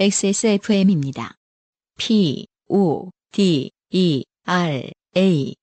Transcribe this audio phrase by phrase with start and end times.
[0.00, 1.34] XSFM입니다.
[1.98, 5.54] P, O, D, E, R, A.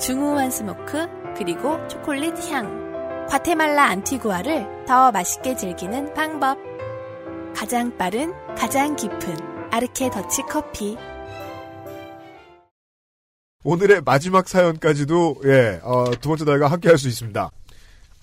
[0.00, 6.56] 중후한 smoke 그리고 초콜릿 향 과테말라 안티구아를 더 맛있게 즐기는 방법
[7.54, 9.36] 가장 빠른 가장 깊은
[9.70, 10.96] 아르케 더치 커피
[13.62, 17.50] 오늘의 마지막 사연까지도 예, 어, 두 번째 달과 함께 할 수 있습니다.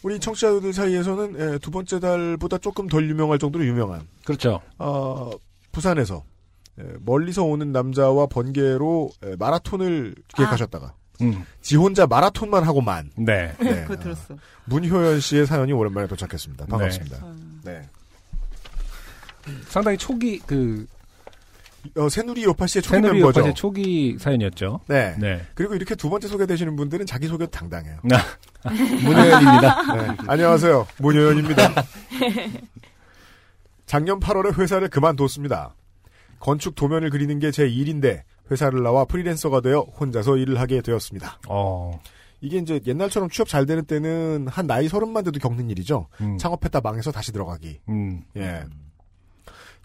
[0.03, 4.61] 우리 청취자들 사이에서는 예, 두 번째 달보다 조금 덜 유명할 정도로 유명한 그렇죠.
[4.77, 5.31] 어,
[5.71, 6.23] 부산에서
[6.79, 11.43] 예, 멀리서 오는 남자와 번개로 예, 마라톤을 기획하셨다가 음.
[11.61, 13.55] 지 혼자 마라톤만 하고만 네.
[13.59, 14.35] 네, 그거 어, 들었어.
[14.65, 16.67] 문효연 씨의 사연이 오랜만에 도착했습니다.
[16.67, 17.25] 반갑습니다.
[17.63, 17.81] 네.
[19.67, 20.85] 상당히 초기 그
[21.96, 23.40] 어, 새누리 요파 씨의 초기 새누리 멤버죠.
[23.41, 24.82] 요파의 초기 사연이었죠.
[24.88, 25.16] 네.
[25.20, 25.41] 네.
[25.55, 27.98] 그리고 이렇게 두 번째 소개되시는 분들은 자기 소개 당당해요.
[29.04, 29.94] 문효연입니다.
[29.96, 30.18] 네.
[30.27, 30.88] 안녕하세요.
[30.99, 31.74] 문효연입니다.
[33.85, 35.76] 작년 8월에 회사를 그만뒀습니다.
[36.40, 41.40] 건축 도면을 그리는 게 제 일인데 회사를 나와 프리랜서가 되어 혼자서 일을 하게 되었습니다.
[41.49, 41.99] 어.
[42.40, 46.07] 이게 이제 옛날처럼 취업 잘 되는 때는 한 나이 서른만 돼도 겪는 일이죠.
[46.22, 46.38] 음.
[46.38, 47.79] 창업했다 망해서 다시 들어가기.
[47.90, 48.22] 음.
[48.38, 48.63] 예.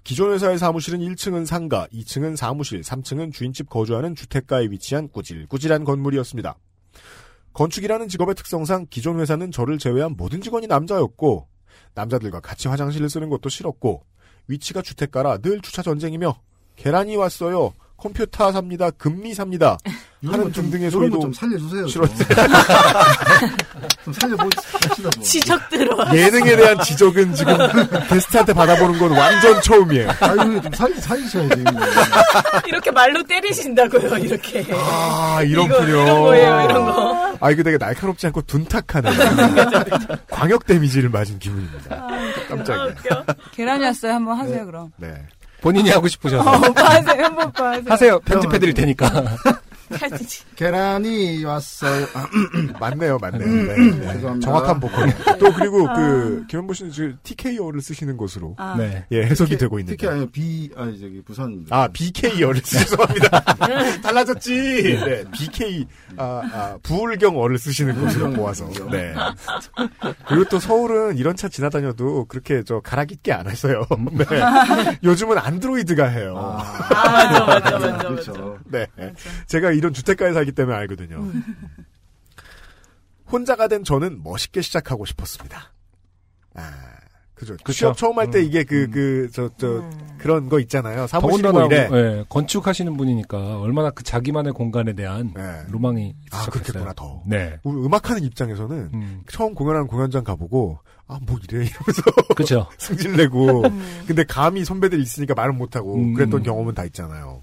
[0.04, 6.56] 기존 회사의 사무실은 1층은 상가, 2층은 사무실, 3층은 주인집 거주하는 주택가에 위치한 꾸질꾸질한 건물이었습니다.
[7.52, 11.46] 건축이라는 직업의 특성상 기존 회사는 저를 제외한 모든 직원이 남자였고
[11.94, 14.04] 남자들과 같이 화장실을 쓰는 것도 싫었고
[14.48, 16.40] 위치가 주택가라 늘 주차 전쟁이며
[16.76, 17.74] 계란이 왔어요.
[18.06, 18.90] 컴퓨터 삽니다.
[18.90, 19.78] 금리 삽니다.
[20.26, 21.86] 하는 등등의 이런 소리도 거좀 살려주세요.
[21.86, 22.28] 싫었어요.
[24.04, 25.10] 좀 살려봅시다.
[25.16, 25.22] 뭐.
[25.24, 27.56] 지적 들어 예능에 대한 지적은 지금
[28.08, 30.08] 게스트한테 받아보는 건 완전 처음이에요.
[30.20, 31.64] 아유, 좀 살, 살리셔야지.
[32.66, 34.66] 이렇게 말로 때리신다고요, 이렇게.
[34.72, 35.86] 아, 이런군요.
[35.86, 37.36] 이런 거예요, 이런 거.
[37.40, 39.10] 아, 이거 되게 날카롭지 않고 둔탁하네.
[40.30, 42.06] 광역 데미지를 맞은 기분입니다.
[42.48, 42.84] 깜짝이야.
[42.84, 43.24] 웃겨.
[43.52, 44.14] 계란이 왔어요.
[44.14, 44.90] 한번 하세요, 그럼.
[44.96, 45.14] 네.
[45.62, 47.24] 본인이 하고 싶으셔서 어, 오빠 하세요.
[47.24, 47.84] 한번 오빠 하세요.
[47.88, 48.20] 하세요.
[48.20, 49.10] 편집해 드릴 테니까.
[50.56, 52.06] 계란이 왔어요.
[52.14, 52.26] 아,
[52.80, 53.44] 맞네요, 맞네요.
[53.48, 54.12] 음, 네, 음, 네.
[54.14, 54.40] 죄송합니다.
[54.40, 55.14] 정확한 보컬.
[55.38, 58.74] 또 그리고 그 김현보 씨는 지금 TK어를 쓰시는 것으로 아.
[58.76, 59.04] 네.
[59.12, 59.96] 예 해석이 특히- 되고 있는데.
[59.96, 61.76] 특히 아니면 비, 아니, 저기, 부산입니다.
[61.76, 63.40] 아 BK어를 죄송합니다.
[64.02, 64.52] 달라졌지.
[65.04, 65.86] 네, BK
[66.16, 68.68] 아, 아 부울경어를 쓰시는 것으로 모아서.
[68.90, 69.14] 네.
[70.26, 73.84] 그리고 또 서울은 이런 차 지나다녀도 그렇게 저 가락 있게 안 했어요.
[74.12, 74.24] 네.
[75.04, 76.34] 요즘은 안드로이드가 해요.
[76.38, 78.58] 아, 맞아, 맞아, 맞아, 그렇죠.
[78.66, 78.86] 네.
[79.46, 81.30] 제가 이런 주택가에 살기 때문에 알거든요.
[83.30, 85.72] 혼자가 된 저는 멋있게 시작하고 싶었습니다.
[86.54, 86.62] 아,
[87.34, 87.56] 그죠.
[87.64, 87.72] 그쵸.
[87.72, 88.44] 취업 처음 할때 음.
[88.44, 89.82] 이게 그, 그, 저, 저,
[90.18, 91.06] 그런 거 있잖아요.
[91.06, 92.18] 사무실 더군다나 뭐 이래.
[92.18, 95.62] 예, 건축하시는 분이니까 얼마나 그 자기만의 공간에 대한 네.
[95.68, 96.62] 로망이 아, 있으셨겠어요.
[96.62, 97.22] 그렇겠구나, 더.
[97.26, 97.58] 네.
[97.64, 99.22] 우리 음악하는 입장에서는 음.
[99.28, 100.78] 처음 공연하는 공연장 가보고,
[101.08, 101.66] 아, 뭐 이래.
[101.66, 102.02] 이러면서
[102.36, 102.68] 그렇죠.
[102.78, 103.62] 승질 내고.
[104.06, 106.14] 근데 감히 선배들이 있으니까 말은 못하고 음.
[106.14, 107.40] 그랬던 경험은 다 있잖아요.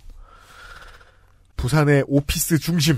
[1.60, 2.98] 부산의 오피스 중심.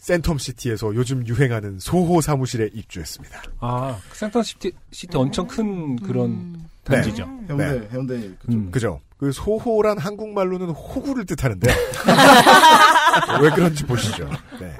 [0.00, 3.42] 센텀시티에서 요즘 유행하는 소호 사무실에 입주했습니다.
[3.58, 7.28] 아, 센텀시티, 시티 엄청 큰 그런 단지죠.
[7.48, 8.20] 해운대, 해운대.
[8.38, 8.52] 그쪽.
[8.52, 8.70] 음.
[8.70, 9.00] 그죠?
[9.18, 11.68] 그 소호란 한국말로는 호구를 뜻하는데
[13.42, 14.30] 왜 그런지 보시죠.
[14.58, 14.74] 네.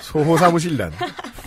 [0.00, 0.92] 소호 사무실란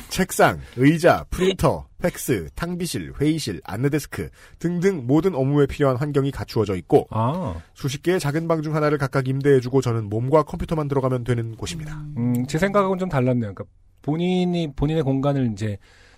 [0.09, 4.29] 책상, 의자, 프린터, 팩스, 탕비실, 회의실, 안내데스크
[4.59, 9.27] 등등 모든 업무에 필요한 환경이 갖추어져 있고 아, 수십 개의 작은 방 중 하나를 각각
[9.27, 11.95] 임대해주고 저는 몸과 컴퓨터만 들어가면 되는 곳입니다.
[12.17, 13.53] 음, 제 생각하고는 좀 달랐네요.
[13.53, 13.63] 그러니까
[14.01, 15.77] 본인이 본인의 공간을 이제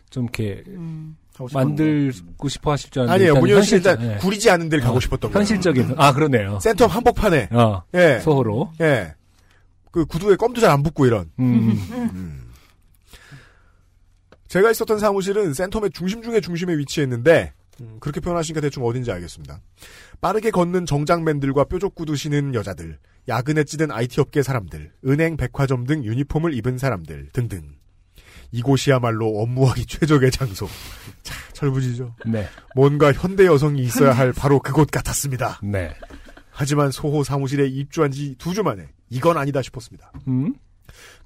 [0.10, 1.18] 좀 이렇게 음.
[1.54, 3.40] 만들고 싶어 하실 줄 알았는데 아니에요.
[3.42, 4.18] 문효연 씨 일단 예.
[4.18, 5.40] 구리지 않은 데를 가고 어, 싶었던 거예요.
[5.40, 6.60] 현실적인 아 그러네요.
[6.60, 8.72] 센터 한복판에 어, 예, 소호로.
[8.82, 9.16] 예.
[9.92, 11.32] 그 구두에 껌도 잘 안 붙고 이런.
[11.40, 12.41] 음, 음.
[14.52, 19.62] 제가 있었던 사무실은 센텀의 중심 중의 중심에 위치했는데 음, 그렇게 표현하시니까 대충 어딘지 알겠습니다.
[20.20, 23.00] 빠르게 걷는 정장맨들과 뾰족 구두 신은 여자들,
[23.30, 27.62] 야근에 찌든 IT 업계 사람들, 은행, 백화점 등 유니폼을 입은 사람들 등등.
[28.52, 30.68] 이곳이야말로 업무하기 최적의 장소.
[31.24, 32.14] 자, 철부지죠.
[32.26, 35.62] 네, 뭔가 현대 여성이 있어야 할 바로 그곳 같았습니다.
[35.64, 35.96] 네.
[36.52, 40.12] 하지만 소호 사무실에 입주한 지 두 주 만에 이건 아니다 싶었습니다.
[40.28, 40.54] 음,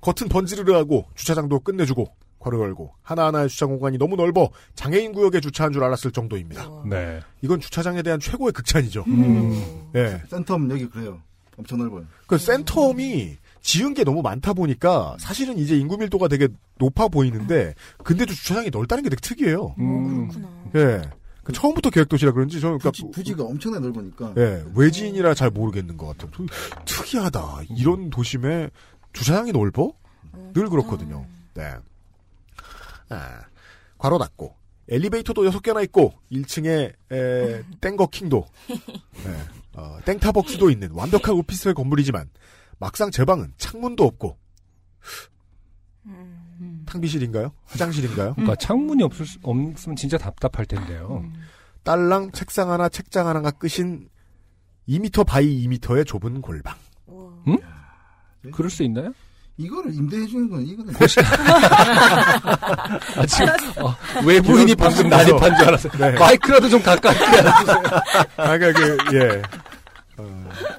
[0.02, 2.06] 겉은 번지르르하고 주차장도 끝내주고
[2.46, 6.70] 괄호 열고 하나하나의 주차 공간이 너무 넓어 장애인 구역에 주차한 줄 알았을 정도입니다.
[6.88, 7.20] 네.
[7.42, 9.04] 이건 주차장에 대한 최고의 극찬이죠.
[9.08, 10.22] 음, 예.
[10.30, 11.20] 센텀 여기 그래요.
[11.58, 12.06] 엄청 넓어요.
[12.28, 16.48] 그 센텀이 지은 게 너무 많다 보니까 사실은 이제 인구 밀도가 되게
[16.78, 19.74] 높아 보이는데 근데도 주차장이 넓다는 게 되게 특이해요.
[19.80, 20.30] 음,
[20.76, 21.02] 예.
[21.44, 24.34] 그 처음부터 계획 도시라 그런지 저는 그러니까 부지, 부지가 엄청나게 넓으니까.
[24.38, 26.32] 예, 외지인이라 잘 모르겠는 것 같아요.
[26.36, 26.46] 그-
[26.86, 27.62] 특이하다.
[27.78, 28.70] 이런 도심에
[29.14, 29.92] 주차장이 넓어?
[30.54, 31.26] 늘 그렇거든요.
[31.54, 31.72] 네.
[33.10, 33.42] 아,
[33.98, 34.56] 괄호 닫고
[34.88, 42.30] 엘리베이터도 6개나 있고 1층에 에, 땡거킹도 예, 어, 땡타벅스도 있는 완벽한 오피스텔 건물이지만
[42.78, 44.38] 막상 제 방은 창문도 없고
[46.86, 47.52] 탕비실인가요?
[47.66, 48.34] 화장실인가요?
[48.34, 51.26] 그러니까 창문이 없을 수, 없으면 진짜 답답할 텐데요.
[51.84, 54.10] 딸랑 책상 하나 책장 하나가 끝인
[54.88, 56.76] 2m 바이 2m의 좁은 골방.
[58.52, 59.14] 그럴 수 있나요?
[59.58, 60.94] 이거를 임대해 주는 건 이거는
[63.16, 63.48] 아, 지금
[63.82, 65.94] 어, 외부인이 방금 난입한 줄 알았어요.
[65.98, 66.12] 네.
[66.12, 67.84] 마이크라도 좀 가까이 해주세요.
[68.38, 69.42] 아, 그러니까 그, 예.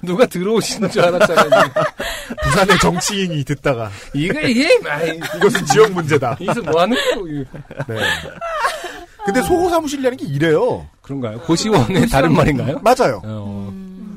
[0.03, 1.73] 누가 들어오시는 줄 알았잖아요.
[2.45, 6.37] 부산의 정치인이 듣다가 이거 이게 아이, 이것은 지역 문제다.
[6.41, 7.25] 이서 뭐 하는 거.
[7.89, 8.01] 네.
[9.25, 10.87] 근데 소호 사무실이라는 게 이래요.
[11.03, 11.41] 그런가요?
[11.41, 12.79] 고시원의 다른 말인가요?
[12.83, 13.21] 맞아요.
[13.25, 13.73] 어,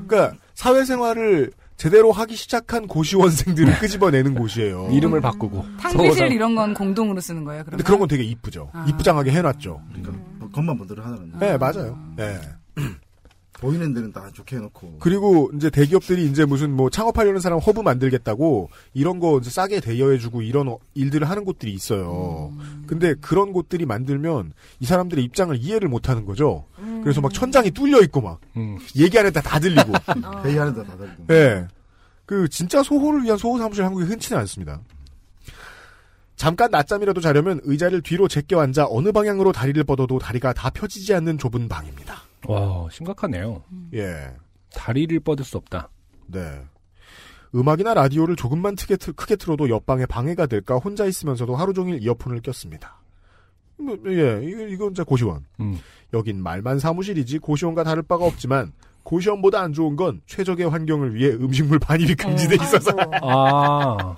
[0.07, 4.89] 그러니까 사회생활을 제대로 하기 시작한 고시원생들을 끄집어내는 곳이에요.
[4.93, 7.63] 이름을 바꾸고 탕비실 이런 건 공동으로 쓰는 거예요.
[7.63, 8.69] 그러면 근데 그런 건 되게 이쁘죠.
[8.73, 8.85] 아.
[8.89, 9.81] 이쁘장하게 해놨죠.
[9.87, 11.97] 그러니까 뭐 겉만 보도록 하는 네, 맞아요.
[12.17, 12.37] 네.
[13.59, 18.69] 보이는 데는 다 좋게 해놓고 그리고 이제 대기업들이 이제 무슨 뭐 창업하려는 사람 허브 만들겠다고
[18.93, 22.53] 이런 거 이제 싸게 대여해주고 이런 어- 일들을 하는 곳들이 있어요.
[22.87, 26.65] 근데 그런 곳들이 만들면 이 사람들의 입장을 이해를 못 하는 거죠.
[27.03, 28.77] 그래서 막 천장이 뚫려 있고 막 음.
[28.95, 29.91] 얘기 안 했다 다 들리고.
[30.45, 31.67] 회의하는 데다 달고 예.
[32.25, 34.79] 그 진짜 소호를 위한 소호 사무실 한국에 흔치는 않습니다.
[36.37, 41.37] 잠깐 낮잠이라도 자려면 의자를 뒤로 제껴 앉아 어느 방향으로 다리를 뻗어도 다리가 다 펴지지 않는
[41.37, 42.21] 좁은 방입니다.
[42.51, 43.63] 와 심각하네요.
[43.93, 44.33] 예.
[44.73, 45.89] 다리를 뻗을 수 없다.
[46.27, 46.61] 네.
[47.53, 52.41] 음악이나 라디오를 조금만 크게, 틀- 크게 틀어도 옆방에 방해가 될까 혼자 있으면서도 하루 종일 이어폰을
[52.41, 52.95] 꼈습니다.
[53.77, 55.45] 뭐, 예, 이거, 이건 진짜 고시원.
[55.59, 55.79] 음.
[56.13, 58.71] 여긴 말만 사무실이지 고시원과 다를 바가 없지만
[59.03, 62.91] 고시원보다 안 좋은 건 최적의 환경을 위해 음식물 반입이 금지돼 있어서
[63.21, 64.15] 아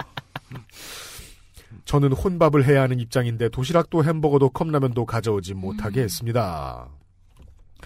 [1.85, 6.87] 저는 혼밥을 해야 하는 입장인데 도시락도 햄버거도 컵라면도 가져오지 못하게 했습니다.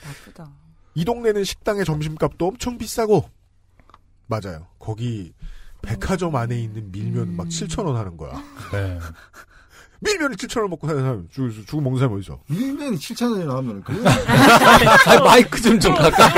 [0.04, 0.50] 나쁘다.
[0.96, 3.30] 이 동네는 식당의 점심값도 엄청 비싸고
[4.28, 4.68] 맞아요.
[4.80, 5.34] 거기
[5.82, 8.42] 백화점 안에 있는 밀면 막 7천 원 하는 거야.
[8.72, 8.98] 네.
[10.02, 12.40] 밀면을 7천 원 먹고 사는 사람 죽, 죽고 먹는 사람 어디서?
[12.48, 16.32] 밀면이 7천 원이나 하면 그건 아, 마이크 좀 좀 가까이.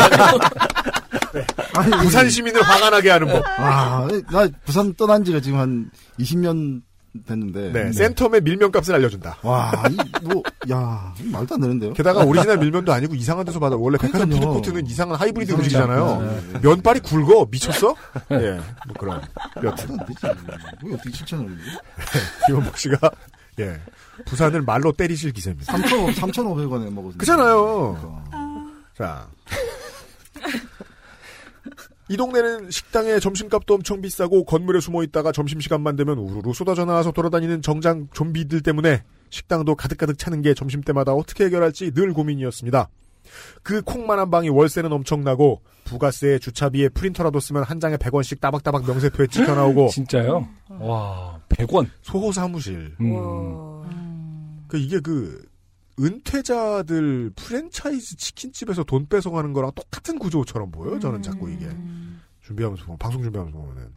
[1.75, 3.43] 아니 부산 시민을 화가 나게 하는 법.
[3.59, 6.81] 아 나 부산 떠난 지가 지금 한 20년
[7.25, 9.37] 됐는데 네, 센텀의 밀면값을 알려준다.
[9.43, 9.95] 와 이
[10.27, 13.75] 뭐 야 말도 안 되는데요 게다가 오리지널 밀면도 아니고 이상한 데서 받아.
[13.77, 14.29] 원래 백화점.
[14.29, 16.21] 푸드코트는 이상한 하이브리드 음식이잖아요.
[16.21, 16.59] 네, 네.
[16.61, 17.95] 면발이 굵어 미쳤어?
[18.31, 19.21] 예, 뭐 그런.
[19.63, 21.61] 여튼 말도 안 되지 왜 어떻게 7천 원이지
[22.47, 22.97] 김원복 씨가
[23.59, 23.79] 예
[24.25, 25.71] 부산을 말로 때리실 기세입니다.
[25.71, 28.23] 3,500, 3,500원에 먹었는데 그잖아요.
[28.27, 28.67] 그러니까.
[28.97, 29.27] 자.
[32.09, 37.61] 이 동네는 식당에 점심값도 엄청 비싸고 건물에 숨어 있다가 점심시간만 되면 우르르 쏟아져 나와서 돌아다니는
[37.61, 42.89] 정장 좀비들 때문에 식당도 가득가득 차는 게 점심때마다 어떻게 해결할지 늘 고민이었습니다.
[43.61, 49.27] 그 콩만 한 방이 월세는 엄청나고 부가세에 주차비에 프린터라도 쓰면 한 장에 100원씩 따박따박 명세표에
[49.27, 50.47] 찍혀 나오고 진짜요?
[50.79, 51.89] 와 100원.
[52.03, 54.63] 소호 사무실 음.
[54.67, 55.45] 그 이게 그
[55.99, 60.99] 은퇴자들 프랜차이즈 치킨집에서 돈 뺏어가는 거랑 똑같은 구조처럼 보여요.
[60.99, 61.67] 저는 자꾸 이게
[62.41, 63.89] 준비하면서 보면, 방송 준비하면서 보면은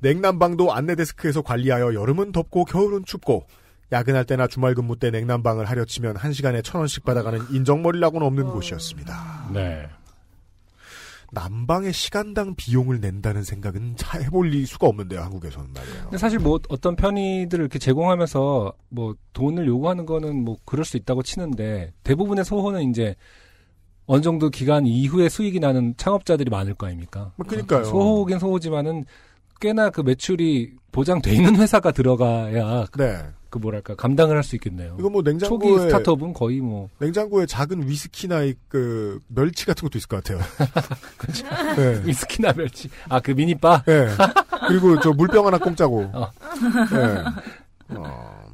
[0.00, 3.46] 냉난방도 안내 데스크에서 관리하여 여름은 덥고 겨울은 춥고
[3.90, 8.44] 야근할 때나 주말 근무 때 냉난방을 하려 치면 한 시간에 천 원씩 받아가는 인정머리라고는 없는
[8.50, 9.50] 곳이었습니다.
[9.54, 9.88] 네.
[11.32, 15.20] 난방의 시간당 비용을 낸다는 생각은 차 해볼 수가 없는데요.
[15.20, 16.02] 한국에서는 말이에요.
[16.04, 21.22] 근데 사실 뭐 어떤 편의들을 이렇게 제공하면서 뭐 돈을 요구하는 거는 뭐 그럴 수 있다고
[21.22, 23.14] 치는데 대부분의 소호는 이제
[24.06, 27.32] 어느 정도 기간 이후에 수익이 나는 창업자들이 많을 거 아닙니까?
[27.36, 27.84] 뭐 그러니까요.
[27.84, 29.04] 소호긴 소호지만은
[29.60, 33.18] 꽤나 그 매출이 보장돼 있는 회사가 들어가야 네.
[33.50, 34.96] 그 뭐랄까 감당을 할 수 있겠네요.
[34.98, 39.98] 이거 뭐 초기 냉장고에 스타트업은 거의 뭐 냉장고에 작은 위스키나 이, 그 멸치 같은 것도
[39.98, 40.40] 있을 것 같아요.
[41.76, 42.02] 네.
[42.04, 44.08] 위스키나 멸치 아 그 미니바 네.
[44.68, 46.10] 그리고 저 물병 하나 공짜고.
[46.12, 46.30] 어.
[46.90, 47.96] 네.
[47.96, 48.48] 어.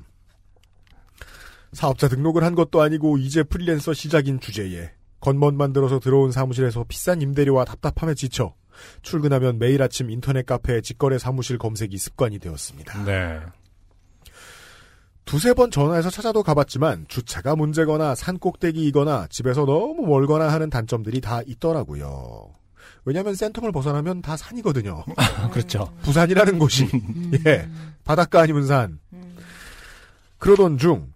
[1.73, 7.65] 사업자 등록을 한 것도 아니고 이제 프리랜서 시작인 주제에 겉멋 만들어서 들어온 사무실에서 비싼 임대료와
[7.65, 8.55] 답답함에 지쳐
[9.03, 13.05] 출근하면 매일 아침 인터넷 카페에 직거래 사무실 검색이 습관이 되었습니다.
[13.05, 13.41] 네.
[15.25, 21.40] 두세 번 전화해서 찾아도 가봤지만 주차가 문제거나 산 꼭대기이거나 집에서 너무 멀거나 하는 단점들이 다
[21.47, 22.50] 있더라고요.
[23.07, 25.04] 왜냐하면 센텀을 벗어나면 다 산이거든요.
[25.52, 25.93] 그렇죠.
[26.02, 26.88] 부산이라는 곳이
[27.47, 27.69] 예
[28.04, 28.99] 바닷가 아니면 산.
[30.38, 31.12] 그러던 중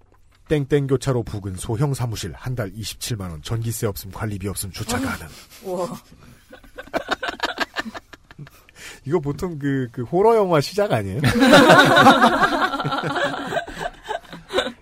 [0.49, 5.27] 땡땡 교차로 부근 소형 사무실 한 달 27만 원 전기세 없음 관리비 없음 주차 가능.
[9.05, 11.21] 이거 보통 그, 그 호러 영화 시작 아니에요?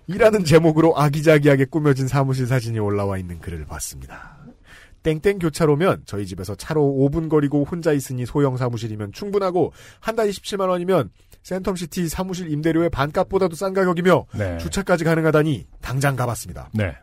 [0.09, 4.39] 이 이라는 제목으로 아기자기하게 꾸며진 사무실 사진이 올라와 있는 글을 봤습니다.
[5.03, 10.69] 땡땡 교차로면 저희 집에서 차로 5분 거리고 혼자 있으니 소형 사무실이면 충분하고 한 달에 17만
[10.69, 11.11] 원이면
[11.45, 14.59] 센텀시티 사무실 임대료의 반값보다도 싼 가격이며 네.
[14.59, 16.71] 주차까지 가능하다니 당장 가봤습니다.
[16.75, 16.97] 네.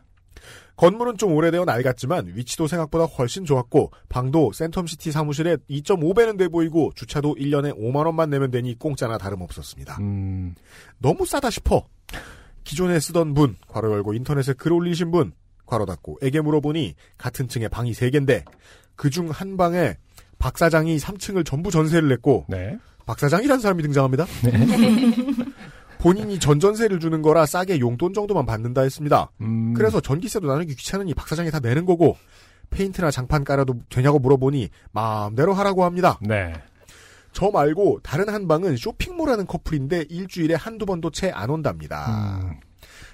[0.76, 7.36] 건물은 좀 오래되어 낡았지만 위치도 생각보다 훨씬 좋았고 방도 센텀시티 사무실에 2.5배는 돼 보이고 주차도
[7.36, 9.98] 1년에 5만 원만 내면 되니 공짜나 다름없었습니다.
[10.00, 10.54] 음,
[10.98, 11.86] 너무 싸다 싶어.
[12.64, 15.32] 기존에 쓰던 분, 괄호 열고 인터넷에 글 올리신 분,
[15.66, 18.44] 괄호 닫고 에게 물어보니 같은 층에 방이 3개인데
[18.96, 19.96] 그중 한 방에
[20.38, 22.78] 박 사장이 3층을 전부 전세를 냈고 네.
[23.06, 24.26] 박 사장이라는 사람이 등장합니다.
[25.98, 29.30] 본인이 전전세를 주는 거라 싸게 용돈 정도만 받는다 했습니다.
[29.40, 32.18] 음, 그래서 전기세도 나누기 귀찮으니 박 사장이 다 내는 거고
[32.70, 36.18] 페인트나 장판 깔아도 되냐고 물어보니 마음대로 하라고 합니다.
[36.20, 36.52] 네.
[37.34, 42.40] 저 말고 다른 한 방은 쇼핑몰하는 커플인데 일주일에 한두 번도 채 안 온답니다.
[42.42, 42.54] 음,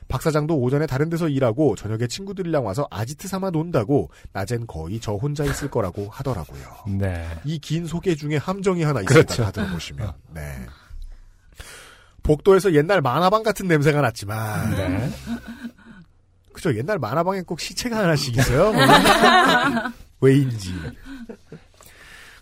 [0.08, 5.14] 박 사장도 오전에 다른 데서 일하고 저녁에 친구들이랑 와서 아지트 삼아 논다고 낮엔 거의 저
[5.14, 6.62] 혼자 있을 거라고 하더라고요.
[6.98, 7.26] 네.
[7.44, 9.26] 이 긴 소개 중에 함정이 하나 있습니다.
[9.34, 9.44] 그렇죠.
[9.44, 10.12] 다 들어보시면.
[10.34, 10.66] 네.
[12.22, 15.10] 복도에서 옛날 만화방 같은 냄새가 났지만 네.
[16.52, 18.72] 그죠 옛날 만화방에 꼭 시체가 하나씩 있어요.
[20.20, 20.74] 왜인지.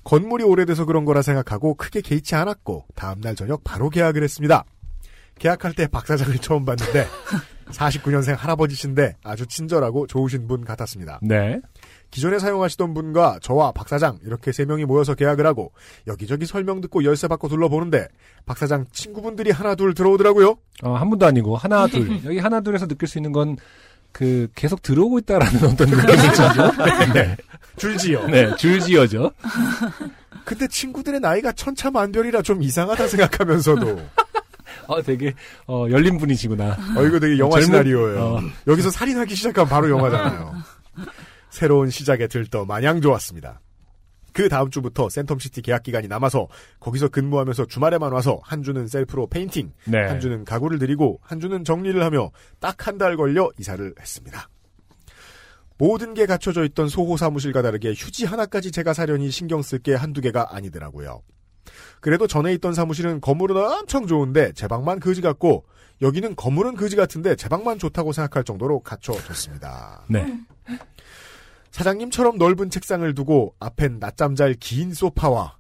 [0.09, 4.65] 건물이 오래돼서 그런 거라 생각하고 크게 개의치 않았고 다음날 저녁 바로 계약을 했습니다.
[5.39, 7.07] 계약할 때 박 사장을 처음 봤는데
[7.69, 11.19] 49년생 할아버지신데 아주 친절하고 좋으신 분 같았습니다.
[11.21, 11.61] 네.
[12.11, 15.73] 기존에 사용하시던 분과 저와 박 사장 이렇게 세 명이 모여서 계약을 하고
[16.07, 18.09] 여기저기 설명 듣고 열쇠 받고 둘러보는데
[18.47, 20.57] 박 사장 친구분들이 하나 둘 들어오더라고요.
[20.85, 23.57] 어, 한 분도 아니고 하나 둘 여기 하나 둘에서 느낄 수 있는 건
[24.13, 26.43] 그 계속 들어오고 있다라는 어떤 느낌이죠.
[27.15, 27.37] 네.
[27.79, 28.27] 줄지요.
[28.27, 28.55] 네.
[28.57, 29.31] 줄지어죠.
[30.45, 34.01] 근데 친구들의 나이가 천차만별이라 좀 이상하다 생각하면서도
[34.87, 35.35] 어, 되게
[35.67, 36.77] 어, 열린 분이시구나.
[36.97, 38.21] 어 이거 되게 영화 젊은- 시나리오예요.
[38.21, 38.41] 어.
[38.67, 40.55] 여기서 살인하기 시작하면 바로 영화잖아요.
[41.51, 43.61] 새로운 시작에 들떠 마냥 좋았습니다.
[44.33, 46.47] 그 다음 주부터 센텀시티 계약 기간이 남아서
[46.81, 49.99] 거기서 근무하면서 주말에만 와서 한 주는 셀프로 페인팅, 네.
[50.07, 52.31] 한 주는 가구를 들이고 한 주는 정리를 하며
[52.61, 54.49] 딱 한 달 걸려 이사를 했습니다.
[55.79, 60.21] 모든 게 갖춰져 있던 소호 사무실과 다르게 휴지 하나까지 제가 사려니 신경 쓸 게 한두
[60.21, 61.23] 개가 아니더라고요.
[62.01, 65.65] 그래도 전에 있던 사무실은 건물은 엄청 좋은데 제 방만 거지 같고
[66.03, 70.05] 여기는 건물은 거지 같은데 제 방만 좋다고 생각할 정도로 갖춰졌습니다.
[70.09, 70.35] 네.
[71.71, 75.57] 사장님처럼 넓은 책상을 두고 앞엔 낮잠 잘 긴 소파와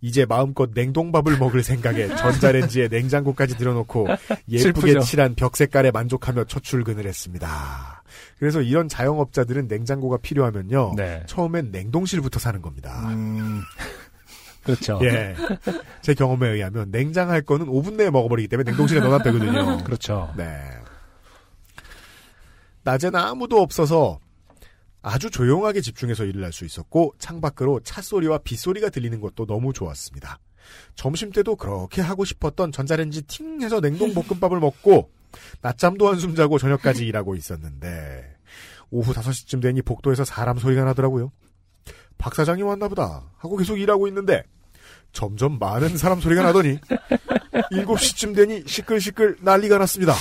[0.00, 4.08] 이제 마음껏 냉동밥을 먹을 생각에 전자레인지에 냉장고까지 들여놓고
[4.50, 4.98] 예쁘게.
[4.98, 8.01] 칠한 벽 색깔에 만족하며 첫 출근을 했습니다.
[8.38, 10.94] 그래서 이런 자영업자들은 냉장고가 필요하면요.
[10.96, 11.22] 네.
[11.26, 13.08] 처음엔 냉동실부터 사는 겁니다.
[13.10, 13.62] 음,
[14.64, 14.98] 그렇죠.
[15.02, 15.34] 예.
[16.02, 19.82] 제 경험에 의하면 냉장할 거는 5분 내에 먹어버리기 때문에 냉동실에 넣어놔 되거든요.
[19.84, 20.32] 그렇죠.
[20.36, 20.60] 네.
[22.84, 24.18] 낮에는 아무도 없어서
[25.02, 30.38] 아주 조용하게 집중해서 일을 할 수 있었고 창밖으로 찻소리와 빗 소리가 들리는 것도 너무 좋았습니다.
[30.94, 35.10] 점심 때도 그렇게 하고 싶었던 전자레인지 팅 해서 냉동 볶음밥을 먹고
[35.60, 38.36] 낮잠도 한숨 자고 저녁까지 일하고 있었는데
[38.90, 41.32] 오후 5시쯤 되니 복도에서 사람 소리가 나더라고요.
[42.18, 44.42] 박 사장이 왔나 보다 하고 계속 일하고 있는데
[45.12, 46.78] 점점 많은 사람 소리가 나더니
[47.72, 50.14] 7시쯤 되니 시끌시끌 난리가 났습니다.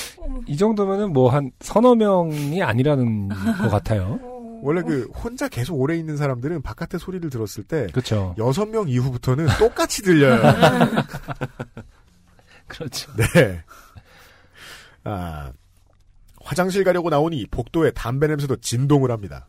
[0.47, 4.19] 이 정도면은 뭐 한 서너 명이 아니라는 것 같아요.
[4.63, 8.35] 원래 그 혼자 계속 오래 있는 사람들은 바깥의 소리를 들었을 때 그렇죠.
[8.37, 10.39] 여섯 명 이후부터는 똑같이 들려요.
[12.67, 13.11] 그렇죠.
[13.15, 13.63] 네.
[15.03, 15.51] 아,
[16.43, 19.47] 화장실 가려고 나오니 복도에 담배 냄새도 진동을 합니다.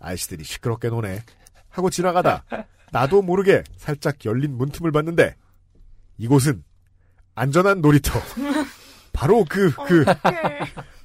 [0.00, 1.24] 아이씨들이 시끄럽게 노네.
[1.70, 2.44] 하고 지나가다
[2.90, 5.36] 나도 모르게 살짝 열린 문틈을 봤는데
[6.18, 6.62] 이곳은
[7.34, 8.12] 안전한 놀이터.
[9.12, 10.04] 바로 그, 그,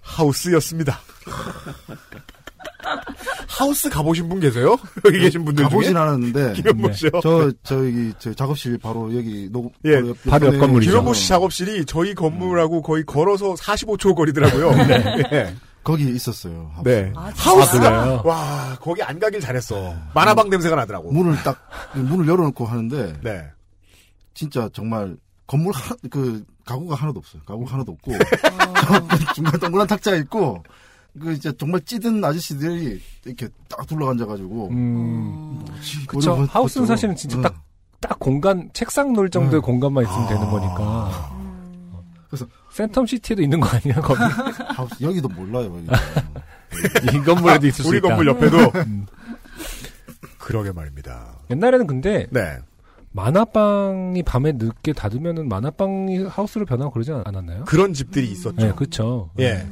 [0.02, 1.00] 하우스였습니다.
[3.48, 4.77] 하우스 가보신 분 계세요?
[5.06, 5.70] 여기 계신 분들 중에?
[5.70, 6.94] 가보진 않았는데 김현모 네.
[6.94, 7.10] 씨요?
[7.22, 10.91] 저 저기 저 작업실 바로 여기 녹 예, 바로 옆- 바로 옆 옆에 건물이죠.
[10.91, 14.72] 김현모 씨 작업실이 저희 건물하고 거의 걸어서 45초 거리더라고요.
[15.32, 15.56] 네.
[15.84, 16.70] 거기 있었어요.
[16.75, 16.89] 하우스.
[16.89, 17.13] 네.
[17.15, 17.89] 아, 하우스가?
[18.03, 18.22] 그래요?
[18.25, 19.96] 와, 거기 안 가길 잘했어.
[20.13, 21.12] 만화방 냄새가 나더라고.
[21.13, 23.46] 문을 딱 문을 열어놓고 하는데 네.
[24.34, 25.15] 진짜 정말
[25.48, 27.41] 건물 하, 그 가구가 하나도 없어요.
[27.46, 29.08] 가구가 하나도 없고 어.
[29.34, 30.62] 중간 동그란 탁자가 있고
[31.20, 35.66] 그 이제 정말 찌든 아저씨들이 이렇게 딱 둘러앉아가지고 음?
[36.08, 36.32] 그쵸.
[36.50, 36.86] 하우스는 그것도.
[36.86, 37.42] 사실은 진짜 응.
[37.42, 37.56] 딱,
[38.00, 39.64] 딱 공간, 책상 놀 정도의 음.
[39.64, 40.28] 공간만 있으면 아.
[40.28, 41.38] 되는 거니까.
[42.30, 44.20] 그래서 센텀시티에도 있는 거 아니야, 거기?
[44.76, 45.74] 하우스 여기도 몰라요.
[45.76, 47.18] 여기.
[47.18, 48.10] 이 건물에도 있을 수 우리 있다.
[48.10, 48.58] 건물 옆에도.
[48.82, 49.06] 음.
[50.38, 51.40] 그러게 말입니다.
[51.50, 52.58] 옛날에는 근데 네.
[53.14, 57.66] 만화방이 밤에 늦게 닫으면은 만화방이 하우스로 변하고 그러지 않- 않았나요?
[57.66, 58.56] 그런 집들이 있었죠.
[58.56, 59.30] 네, 그렇죠.
[59.40, 59.66] 예,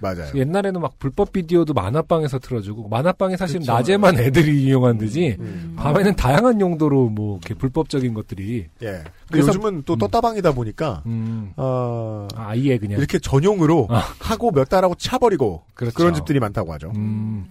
[0.00, 0.30] 맞아요.
[0.34, 3.72] 옛날에는 막 불법 비디오도 만화방에서 틀어주고 만화방이 사실 그쵸.
[3.72, 5.74] 낮에만 애들이 이용한 듯이 음.
[5.76, 9.02] 밤에는 다양한 용도로 뭐 이렇게 불법적인 것들이 예.
[9.30, 9.98] 그래서- 요즘은 또 음.
[9.98, 14.04] 떴다방이다 보니까 음, 어, 아예 그냥 이렇게 전용으로 아.
[14.20, 15.94] 하고 몇 달하고 차버리고 그렇죠.
[15.96, 16.92] 그런 집들이 많다고 하죠.
[16.94, 17.46] 음,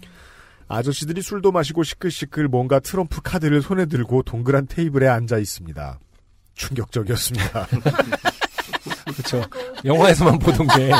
[0.69, 5.99] 아저씨들이 술도 마시고 시끌시끌 뭔가 트럼프 카드를 손에 들고 동그란 테이블에 앉아 있습니다.
[6.55, 7.67] 충격적이었습니다.
[9.17, 9.43] 그렇죠.
[9.83, 10.91] 영화에서만 보던 게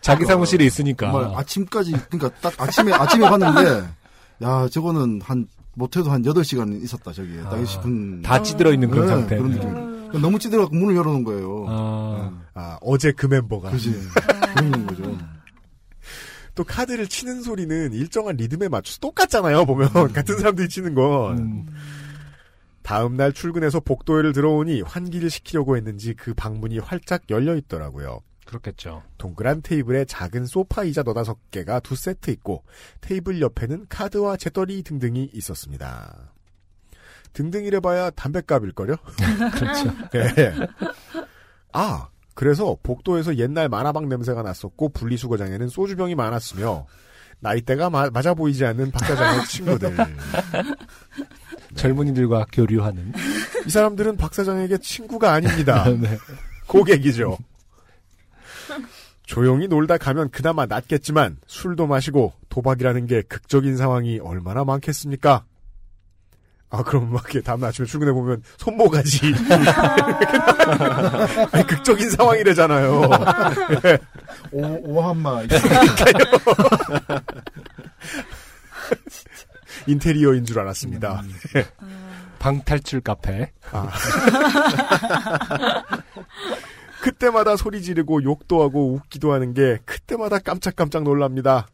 [0.00, 1.10] 자기 사무실에 있으니까.
[1.10, 3.88] 정말 아침까지 그러니까 딱 아침에 아침에 봤는데
[4.42, 7.42] 야 저거는 한 못해도 한 8시간 있었다 저기에.
[7.42, 8.22] 딱 아, 싶은.
[8.22, 9.36] 다 찌들어 있는 그런 네, 상태.
[9.36, 11.66] 그런 느낌 너무 찌들어갖고 문을 열어놓은 거예요.
[11.68, 13.70] 아, 아, 어제 그 멤버가.
[13.70, 13.94] 그지.
[14.56, 15.18] 그런 거죠.
[16.54, 19.64] 또 카드를 치는 소리는 일정한 리듬에 맞춰서 똑같잖아요.
[19.66, 19.90] 보면.
[20.12, 21.38] 같은 사람들이 치는 건.
[21.38, 21.66] 음,
[22.88, 28.20] 다음 날 출근해서 복도에를 들어오니 환기를 시키려고 했는지 그 방문이 활짝 열려 있더라고요.
[28.46, 29.02] 그렇겠죠.
[29.18, 32.64] 동그란 테이블에 작은 소파 의자 너다섯 개가 두 세트 있고
[33.02, 36.32] 테이블 옆에는 카드와 재떨이 등등이 있었습니다.
[37.34, 38.96] 등등이래봐야 담배값일걸요?
[39.52, 39.92] 그렇죠.
[40.10, 40.54] 네.
[41.74, 46.86] 아, 그래서 복도에서 옛날 만화방 냄새가 났었고 분리수거장에는 소주병이 많았으며
[47.40, 49.94] 나이대가 마- 맞아 보이지 않는 박사장의 친구들.
[51.78, 53.12] 젊은이들과 교류하는
[53.66, 55.84] 이 사람들은 박 사장에게 친구가 아닙니다.
[55.98, 56.18] 네.
[56.66, 57.38] 고객이죠.
[59.24, 65.44] 조용히 놀다 가면 그나마 낫겠지만 술도 마시고 도박이라는 게 극적인 상황이 얼마나 많겠습니까?
[66.70, 69.32] 아 그럼 막 이렇게 다음 날 아침에 출근해 보면 손모가지
[71.52, 73.02] 아니 극적인 상황이래잖아요.
[74.52, 75.44] 오, 오한마
[79.88, 81.22] 인테리어인 줄 알았습니다.
[82.38, 83.50] 방탈출 카페.
[83.72, 83.90] 아.
[87.02, 91.68] 그때마다 소리 지르고 욕도 하고 웃기도 하는 게 그때마다 깜짝깜짝 놀랍니다.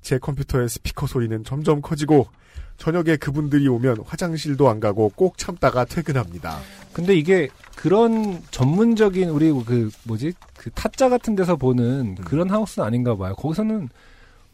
[0.00, 2.28] 제 컴퓨터의 스피커 소리는 점점 커지고
[2.76, 6.58] 저녁에 그분들이 오면 화장실도 안 가고 꼭 참다가 퇴근합니다.
[6.92, 12.24] 근데 이게 그런 전문적인 우리 그 뭐지 그 타짜 같은 데서 보는 음.
[12.24, 13.34] 그런 하우스는 아닌가 봐요.
[13.34, 13.88] 거기서는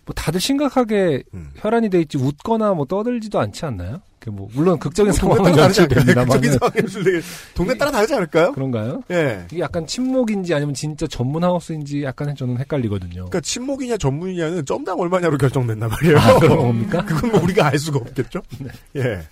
[0.04, 1.50] 뭐 다들 심각하게 음.
[1.56, 4.02] 혈안이 돼 있지 웃거나 뭐 떠들지도 않지 않나요?
[4.18, 5.80] 그뭐 물론 극적인 동네 상황은 다르지?
[5.80, 7.20] 연출됩니다만 극적인 연출되게
[7.54, 8.52] 동네 따라 다르지 않을까요?
[8.52, 9.02] 그런가요?
[9.10, 9.46] 예.
[9.50, 13.14] 이게 약간 침묵인지 아니면 진짜 전문 하우스인지 약간 저는 헷갈리거든요.
[13.14, 16.18] 그러니까 침묵이냐 전문이냐는 점당 얼마냐로 결정된단 말이에요.
[16.18, 17.02] 아, 그런 겁니까?
[17.06, 18.42] 그건 뭐 우리가 알 수가 없겠죠?
[18.96, 19.22] 예.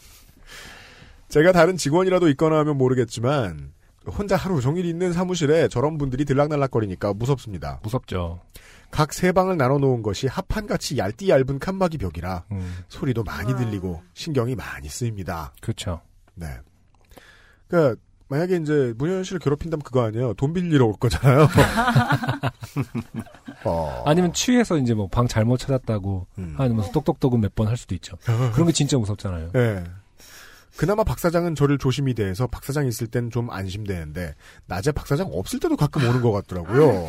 [1.28, 3.70] 제가 다른 직원이라도 있거나 하면 모르겠지만,
[4.06, 7.78] 혼자 하루 종일 있는 사무실에 저런 분들이 들락날락거리니까 무섭습니다.
[7.84, 8.40] 무섭죠.
[8.90, 14.02] 각 세 방을 나눠 놓은 것이 합판같이 얇디 얇은 칸막이 벽이라 음, 소리도 많이 들리고
[14.14, 15.52] 신경이 많이 쓰입니다.
[15.60, 16.00] 그렇죠.
[16.34, 16.46] 네.
[17.68, 17.96] 그니까,
[18.28, 20.34] 만약에 이제 문현 씨를 괴롭힌다면 그거 아니에요.
[20.34, 21.48] 돈 빌리러 올 거잖아요.
[23.64, 24.02] 어.
[24.06, 26.54] 아니면 취해서 이제 뭐 방 잘못 찾았다고 음.
[26.56, 28.16] 하면서 똑똑똑은 몇 번 할 수도 있죠.
[28.54, 29.50] 그런 게 진짜 무섭잖아요.
[29.56, 29.84] 예.
[30.76, 34.34] 그나마 박 사장은 저를 조심히 대해서 박 사장 있을 땐 좀 안심되는데
[34.66, 37.08] 낮에 박 사장 없을 때도 가끔 오는 것 같더라고요.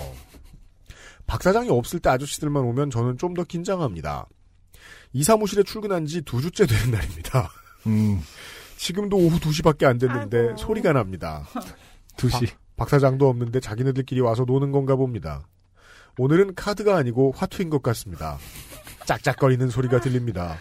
[1.32, 4.28] 박 사장이 없을 때 아저씨들만 오면 저는 좀 더 긴장합니다.
[5.14, 7.50] 이 사무실에 출근한 지 두 주째 되는 날입니다.
[7.88, 8.20] 음,
[8.76, 10.58] 지금도 오후 2시밖에 안 됐는데 아이고.
[10.58, 11.48] 소리가 납니다.
[12.18, 12.48] 두시.
[12.76, 15.48] 박 사장도 없는데 자기네들끼리 와서 노는 건가 봅니다.
[16.18, 18.38] 오늘은 카드가 아니고 화투인 것 같습니다.
[19.06, 20.58] 짝짝거리는 소리가 들립니다.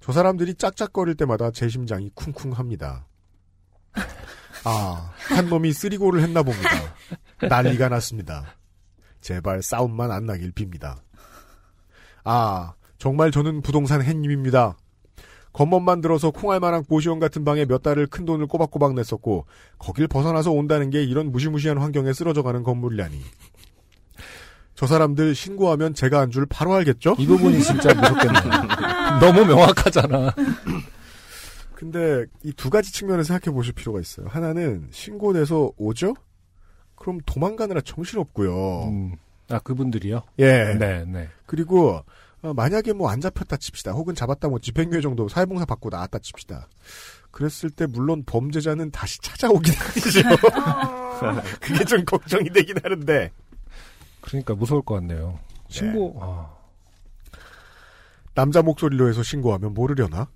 [0.00, 3.06] 저 사람들이 짝짝거릴 때마다 제 심장이 쿵쿵합니다.
[4.64, 6.68] 아, 한 놈이 쓰리고를 했나 봅니다.
[7.48, 8.56] 난리가 났습니다.
[9.22, 10.96] 제발 싸움만 안 나길 빕니다.
[12.24, 14.76] 아, 정말 저는 부동산 햇님입니다.
[15.52, 19.46] 겉멋 만 들어서 콩알 만한 고시원 같은 방에 몇 달을 큰 돈을 꼬박꼬박 냈었고
[19.78, 23.20] 거길 벗어나서 온다는 게 이런 무시무시한 환경에 쓰러져가는 건물이라니.
[24.74, 27.16] 저 사람들 신고하면 제가 한줄 바로 알겠죠?
[27.18, 29.20] 이 부분이 진짜 무섭겠네요.
[29.20, 30.32] 너무 명확하잖아.
[31.74, 34.26] 근데 이 두 가지 측면을 생각해 보실 필요가 있어요.
[34.28, 36.14] 하나는 신고돼서 오죠?
[37.02, 38.84] 그럼 도망가느라 정신없고요.
[38.84, 39.16] 음,
[39.50, 40.22] 아 그분들이요?
[40.38, 40.74] 예.
[40.74, 41.28] 네, 네.
[41.46, 42.00] 그리고
[42.42, 43.90] 어, 만약에 뭐 안 잡혔다 칩시다.
[43.90, 46.68] 혹은 잡았다 뭐 집행유예 정도 사회봉사 받고 나왔다 칩시다.
[47.32, 51.42] 그랬을 때 물론 범죄자는 다시 찾아오긴 하죠.
[51.60, 53.32] 그게 좀 걱정이 되긴 하는데.
[54.20, 55.40] 그러니까 무서울 것 같네요.
[55.68, 56.16] 신고.
[56.20, 56.54] 아,
[58.34, 60.28] 남자 목소리로 해서 신고하면 모르려나?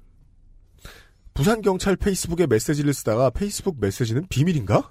[1.33, 4.91] 부산 경찰 페이스북에 메시지를 쓰다가 페이스북 메시지는 비밀인가?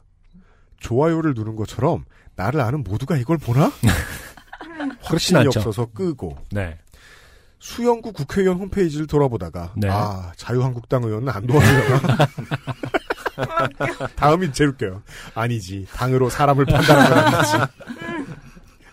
[0.80, 3.72] 좋아요를 누른 것처럼 나를 아는 모두가 이걸 보나?
[5.02, 5.60] 확신이 않죠.
[5.60, 6.78] 없어서 끄고 네.
[7.60, 9.88] 수영구 국회의원 홈페이지를 돌아보다가 네.
[9.90, 12.18] 아 자유한국당 의원은 안 도와주려나?
[14.16, 15.02] 다음이 제일 웃겨요.
[15.34, 15.88] 아니지.
[15.94, 17.54] 당으로 사람을 판단하는 건 아니지.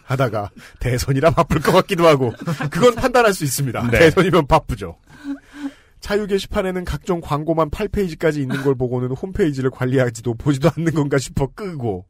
[0.05, 2.33] 하다가 대선이라 바쁠 것 같기도 하고
[2.71, 3.91] 그건 판단할 수 있습니다.
[3.91, 3.99] 네.
[3.99, 4.97] 대선이면 바쁘죠.
[6.03, 12.05] 자유 게시판에는 각종 광고만 8페이지까지 있는 걸 보고는 홈페이지를 관리하지도 보지도 않는 건가 싶어 끄고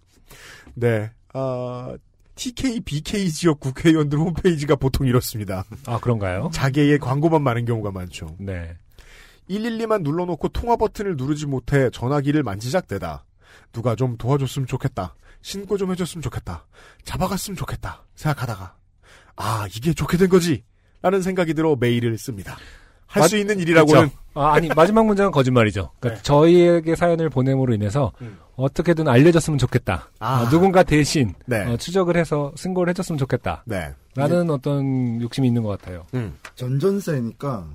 [0.74, 1.10] 네.
[1.34, 1.94] 아,
[2.34, 5.64] TK, BK 지역 국회의원들 홈페이지가 보통 이렇습니다.
[5.86, 6.48] 아, 그런가요?
[6.52, 8.34] 자기의 광고만 많은 경우가 많죠.
[8.40, 8.76] 네.
[9.50, 13.26] 112만 눌러놓고 통화 버튼을 누르지 못해 전화기를 만지작대다.
[13.72, 15.14] 누가 좀 도와줬으면 좋겠다.
[15.42, 16.66] 신고 좀 해줬으면 좋겠다.
[17.04, 18.04] 잡아갔으면 좋겠다.
[18.14, 18.76] 생각하다가
[19.36, 20.64] 아 이게 좋게 된 거지.
[21.02, 22.56] 라는 생각이 들어 메일을 씁니다.
[23.12, 24.16] 할수 맞- 있는 일이라고는 그렇죠.
[24.34, 25.90] 아, 아니, 마지막 문장은 거짓말이죠.
[26.00, 26.22] 그러니까 네.
[26.22, 28.38] 저희에게 사연을 보냄으로 인해서 음.
[28.56, 30.10] 어떻게든 알려졌으면 좋겠다.
[30.20, 30.42] 아.
[30.42, 31.64] 어, 누군가 대신 네.
[31.66, 33.62] 어, 추적을 해서 신고를 해줬으면 좋겠다.
[33.66, 33.92] 네.
[34.14, 36.06] 라는 어떤 욕심이 있는 것 같아요.
[36.14, 36.34] 음.
[36.54, 37.66] 전전세니까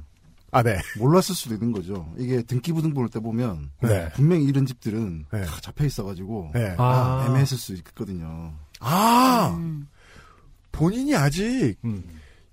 [0.51, 0.77] 아 네.
[0.97, 2.11] 몰랐을 수도 있는 거죠.
[2.17, 4.09] 이게 등기부등 볼때 보면 네.
[4.13, 5.41] 분명히 이런 집들은 네.
[5.43, 6.73] 다 잡혀 있어가지고 네.
[6.77, 7.25] 아, 아.
[7.27, 8.53] 애매했을 수 있거든요.
[8.79, 9.87] 아 음.
[10.71, 12.03] 본인이 아직 음.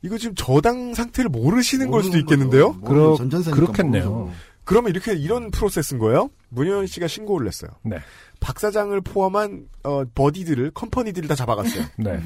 [0.05, 2.79] 이거 지금 저당 상태를 모르시는 걸 수도 있겠는데요?
[2.83, 3.17] 그러-
[3.57, 4.11] 그렇겠네요.
[4.11, 4.37] 모르죠.
[4.65, 6.31] 그러면 이렇게 이런 프로세스인 거예요?
[6.51, 7.71] 문효연 씨가 신고를 냈어요.
[7.83, 7.97] 네.
[8.41, 11.85] 박 사장을 포함한 어, 버디들을 컴퍼니들을 다 잡아갔어요.
[11.99, 12.21] 네.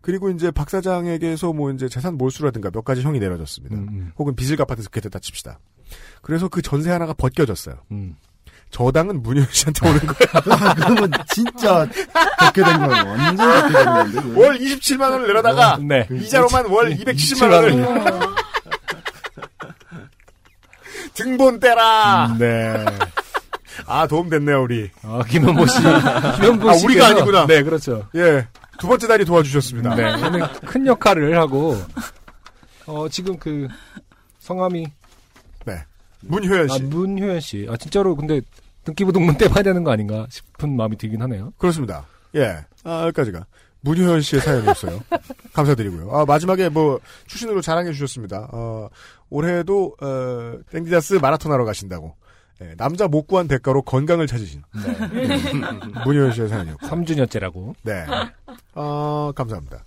[0.00, 3.76] 그리고 이제 박 사장에게서 뭐 이제 재산 몰수라든가 몇 가지 형이 내려졌습니다.
[3.76, 5.58] 음, 음, 혹은 빚을 갚아서 그렇게 됐다 칩시다.
[6.22, 7.76] 그래서 그 전세 하나가 벗겨졌어요.
[7.92, 8.16] 음.
[8.70, 10.30] 저당은 문효연 씨한테 오는 거예요.
[10.64, 11.86] 아, 그러면 진짜
[12.40, 13.04] 적게 된 거예요.
[13.08, 14.40] 완전 적게 된 건데.
[14.40, 16.06] 월 27만 원을 내려다가 네.
[16.10, 17.86] 이자로만 월 270만 원을
[21.14, 22.36] 등본 떼라.
[22.38, 22.84] 네.
[23.86, 24.90] 아 도움 됐네요 우리.
[25.02, 25.78] 아, 김현보 씨.
[25.78, 26.86] 김현보 아, 씨.
[26.86, 27.46] 우리가 아니구나.
[27.46, 28.08] 네, 그렇죠.
[28.14, 28.46] 예.
[28.78, 29.94] 두 번째 다리 도와주셨습니다.
[29.94, 30.26] 네.
[30.26, 31.76] 오늘 큰 역할을 하고,
[32.86, 33.68] 어, 지금 그,
[34.38, 34.86] 성함이,
[36.22, 36.82] 문효연 아, 씨.
[36.82, 37.66] 문효연 씨.
[37.70, 38.40] 아, 진짜로 근데,
[38.84, 41.52] 등기부등본 떼봐야 되는 거 아닌가 싶은 마음이 들긴 하네요.
[41.58, 42.06] 그렇습니다.
[42.34, 42.58] 예.
[42.84, 43.46] 아, 여기까지가.
[43.82, 45.00] 문효연 씨의 사연이었어요.
[45.54, 46.10] 감사드리고요.
[46.14, 48.48] 아, 마지막에 뭐, 추신으로 자랑해 주셨습니다.
[48.52, 48.88] 어,
[49.30, 52.14] 올해도, 어, 땡디다스 마라톤 하러 가신다고.
[52.62, 54.62] 예, 남자 못 구한 대가로 건강을 찾으신.
[56.04, 56.86] 문효연 씨의 사연이었고.
[56.86, 57.74] 3주년째라고.
[57.82, 58.04] 네.
[58.74, 59.82] 어, 감사합니다.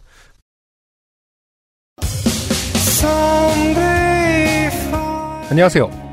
[5.52, 6.13] 안녕하세요.